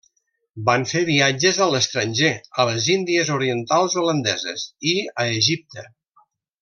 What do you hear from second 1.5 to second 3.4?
a l'estranger, a les Índies